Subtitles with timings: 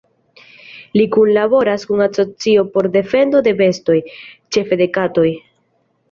[0.99, 3.97] Li kunlaboras kun asocioj por defendo de bestoj,
[4.57, 5.27] ĉefe de katoj.